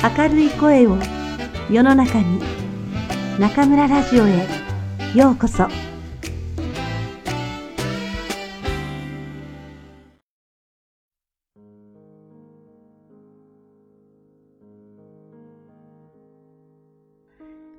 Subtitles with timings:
[0.00, 0.96] 明るい声を
[1.68, 2.40] 世の中に
[3.36, 4.46] 中村ラジオへ
[5.12, 5.66] ようこそ。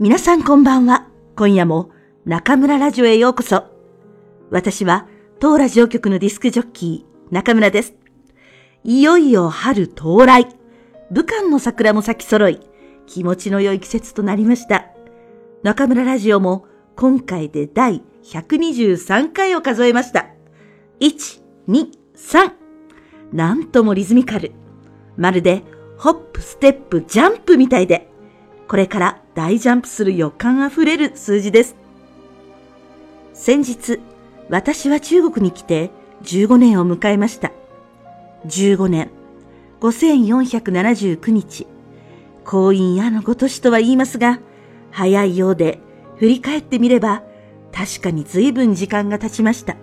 [0.00, 1.06] 皆さんこんばんは。
[1.36, 1.90] 今夜も
[2.24, 3.62] 中村ラジオへようこそ。
[4.50, 5.06] 私は
[5.38, 7.94] 当ラジオ局のディスクジョッキー中村です。
[8.82, 10.57] いよいよ春到来。
[11.10, 12.60] 武漢の桜も咲き揃い、
[13.06, 14.86] 気持ちの良い季節となりました。
[15.62, 16.66] 中村ラジオも
[16.96, 20.26] 今回で第123回を数えました。
[21.00, 22.52] 1、2、3。
[23.32, 24.52] なんともリズミカル。
[25.16, 25.62] まるで
[25.96, 28.08] ホップ、ステップ、ジャンプみたいで、
[28.68, 31.74] これから大ジャンプする予感あふれる数字です。
[33.32, 34.00] 先日、
[34.50, 35.90] 私は中国に来て
[36.22, 37.50] 15年を迎えました。
[38.46, 39.17] 15年。
[39.80, 41.66] 5479日。
[42.44, 44.40] 婚姻やのごとしとは言いますが、
[44.90, 45.80] 早いようで、
[46.16, 47.22] 振り返ってみれば、
[47.72, 49.76] 確かに随分時間が経ちました。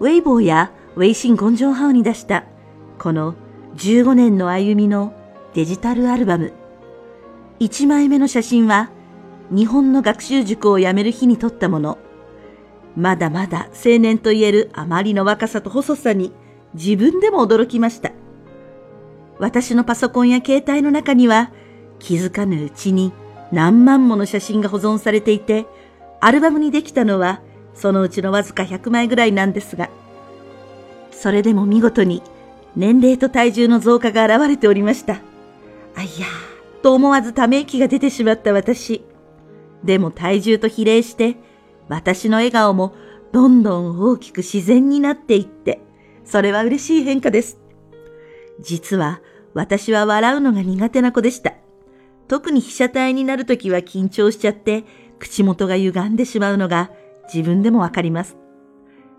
[0.00, 2.44] ウェイボーやウェイシン・ゴンジョンハウに出した、
[2.98, 3.34] この
[3.76, 5.12] 15年の歩みの
[5.54, 6.52] デジタルアルバム。
[7.60, 8.90] 1枚目の写真は、
[9.50, 11.98] 日本の学習塾を辞める日に撮ったもの。
[12.96, 16.32] まだまだ青年と言えるあまりの若さと細さに
[16.74, 18.12] 自分でも驚きました。
[19.38, 21.52] 私のパソコンや携帯の中には
[21.98, 23.12] 気づかぬうちに
[23.52, 25.66] 何万もの写真が保存されていて、
[26.20, 27.40] アルバムにできたのは
[27.74, 29.90] そのうちのわずか100枚ぐらいなんですが、
[31.10, 32.22] それでも見事に
[32.76, 35.20] 年齢と体重の増加が現れておりました。
[35.94, 39.04] あいやー、と思わずため息が出てしまった私。
[39.84, 41.36] でも体重と比例して、
[41.88, 42.94] 私の笑顔も
[43.32, 45.80] どんどん大きく自然になっていって、
[46.24, 47.58] それは嬉しい変化です。
[48.60, 49.20] 実は
[49.54, 51.54] 私は笑うのが苦手な子でした。
[52.28, 54.84] 特に被写体になるときは緊張しちゃって
[55.18, 56.90] 口元が歪んでしまうのが
[57.32, 58.36] 自分でもわかります。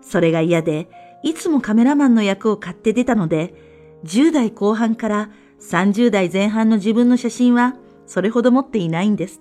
[0.00, 0.88] それが嫌で、
[1.22, 3.54] いつもカメラマンの役を買って出たので、
[4.04, 5.30] 10代後半から
[5.60, 7.76] 30代前半の自分の写真は
[8.06, 9.40] それほど持っていないんです。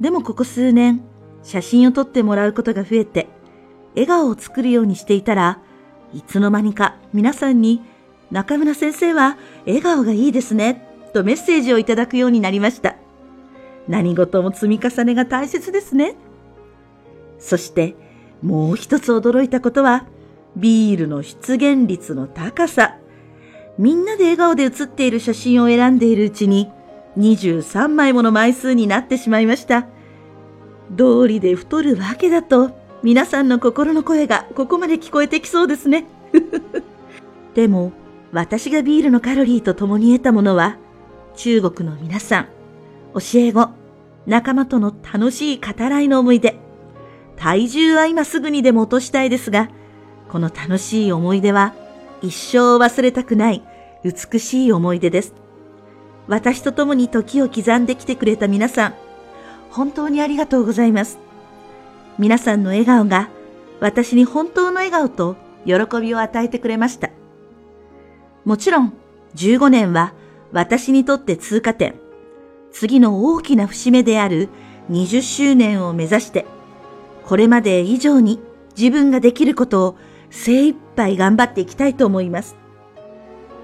[0.00, 1.02] でもここ数年、
[1.42, 3.28] 写真を撮ってもらうことが増えて、
[3.94, 5.60] 笑顔を作るようにしていたら、
[6.14, 7.82] いつの間にか皆さんに
[8.30, 9.36] 中村先生は
[9.66, 12.96] 笑顔がいいですね、とメッセージをいただくようになりました。
[13.88, 16.16] 何事も積み重ねが大切ですね。
[17.38, 17.96] そして
[18.42, 20.06] もう一つ驚いたことは、
[20.56, 22.96] ビールの出現率の高さ。
[23.78, 26.70] みんなで笑顔で写っている写真を選んでいるうちに、
[27.18, 29.86] 23枚もの枚数になってしまいました。
[30.90, 32.70] 道理で太るわけだと、
[33.02, 36.06] 皆さんの心の声がここまで聞こえてきそうですね。
[37.54, 37.92] でも、
[38.32, 40.76] 私がビールのカロリーと共に得たものは、
[41.36, 42.44] 中国の皆さん、
[43.14, 43.68] 教え子、
[44.26, 46.58] 仲間との楽しい語らいの思い出。
[47.36, 49.70] 体重は今すぐにでも落としたいですが、
[50.28, 51.74] この楽しい思い出は
[52.22, 53.64] 一生忘れたくない
[54.04, 55.34] 美しい思い出です。
[56.28, 58.94] 私と共に時を刻んできてくれた皆さん、
[59.70, 61.18] 本当にありがとうございます。
[62.18, 63.30] 皆さんの笑顔が
[63.80, 67.10] 私に本当の笑顔と喜びを与えてくれました。
[68.44, 68.92] もちろん、
[69.36, 70.14] 15年は
[70.52, 71.94] 私にとって通過点。
[72.72, 74.48] 次の大きな節目である
[74.90, 76.46] 20周年を目指して、
[77.24, 78.40] これまで以上に
[78.76, 79.96] 自分ができることを
[80.30, 82.56] 精一杯頑張っていきたいと思います。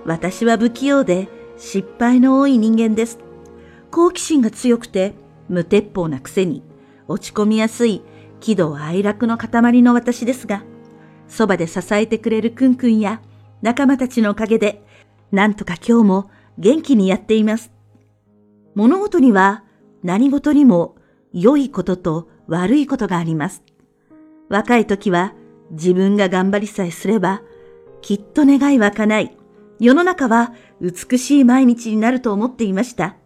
[0.05, 3.19] 私は不器用で失敗の多い人間です。
[3.91, 5.15] 好奇心が強くて
[5.49, 6.63] 無鉄砲なくせに
[7.09, 8.03] 落ち込みやすい
[8.41, 10.63] 喜怒哀楽の塊の私ですが、
[11.29, 13.21] そばで支えてくれるくんくんや
[13.63, 14.85] 仲間たちのおかげで、
[15.33, 17.73] なんとか今日も元気にやっています。
[18.75, 19.65] 物事には
[20.03, 20.97] 何事にも
[21.33, 23.63] 良いことと悪いことがあります。
[24.49, 25.35] 若い時は
[25.71, 27.43] 自分が頑張りさえすれば、
[28.03, 29.37] きっと願いは叶い、
[29.81, 33.17] 世の中は美しい毎日になると思っていました。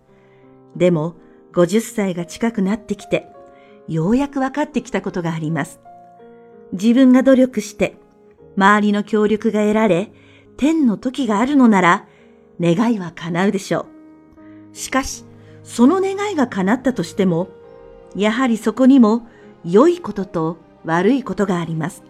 [0.76, 1.17] でも、
[1.53, 3.29] 50歳が近くなってきて、
[3.88, 5.81] ようやく分かってきたことがあります。
[6.73, 7.97] 自分が努力して、
[8.56, 10.12] 周りの協力が得られ、
[10.56, 12.06] 天の時があるのなら、
[12.61, 13.87] 願いは叶うでしょ
[14.73, 14.76] う。
[14.76, 15.25] しかし、
[15.62, 17.49] その願いが叶ったとしても、
[18.14, 19.26] やはりそこにも
[19.64, 22.02] 良いことと悪いことがあります。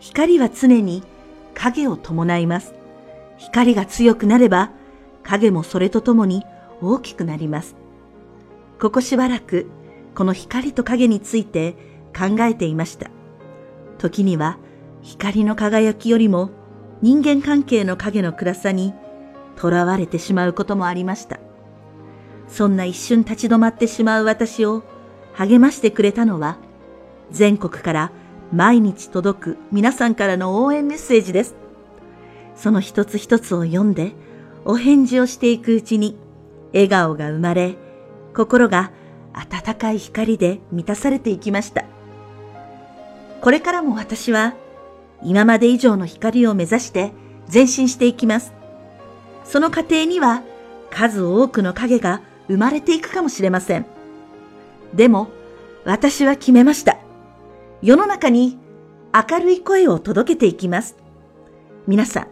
[0.00, 1.02] 光は常に
[1.54, 2.74] 影を伴います。
[3.38, 4.70] 光が強くなれば、
[5.22, 6.44] 影もそれとともに
[6.82, 7.76] 大きくなります。
[8.80, 9.66] ここしばらく、
[10.14, 11.72] この光と影について
[12.16, 13.10] 考えていました。
[13.98, 14.58] 時には、
[15.04, 16.50] 光の輝きよりも
[17.02, 18.94] 人間関係の影の暗さに
[19.60, 21.38] 囚われてしまうこともありました。
[22.48, 24.82] そんな一瞬立ち止まってしまう私を
[25.34, 26.56] 励ましてくれたのは、
[27.30, 28.12] 全国から
[28.50, 31.54] 毎日届く皆さんからの応援メッセージです。
[32.56, 34.14] その一つ一つを読んで、
[34.64, 36.16] お返事をしていくうちに、
[36.72, 37.76] 笑顔が生まれ、
[38.34, 38.90] 心が
[39.34, 41.84] 温かい光で満たされていきました。
[43.42, 44.54] これからも私は、
[45.24, 47.12] 今まで以上の光を目指して
[47.52, 48.52] 前進していきます。
[49.44, 50.42] その過程には、
[50.90, 53.86] 数多くの影が生まれていくかもしれません。
[54.94, 55.28] でも、
[55.84, 56.98] 私は決めました。
[57.82, 58.58] 世の中に
[59.12, 60.96] 明るい声を届けていきます。
[61.86, 62.28] 皆さん、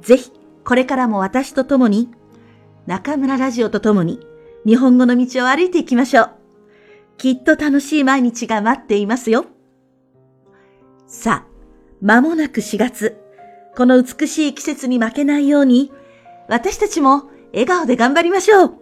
[0.00, 0.32] ぜひ
[0.64, 2.08] これからも私と共に
[2.86, 4.20] 中村ラジオと共に
[4.64, 6.30] 日本語の道を歩いていきましょう。
[7.18, 9.44] きっと楽しい毎日が待っていますよ。
[11.06, 11.49] さあ、
[12.00, 13.16] 間もなく4月。
[13.76, 15.92] この美しい季節に負けないように、
[16.48, 18.74] 私たちも笑顔で頑張りましょう。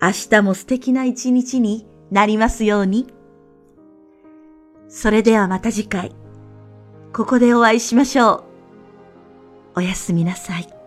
[0.00, 3.06] 明日も素敵な一日になりますように。
[4.88, 6.12] それではまた次回、
[7.12, 8.44] ここでお会いしましょ
[9.76, 9.80] う。
[9.80, 10.79] おやすみなさい。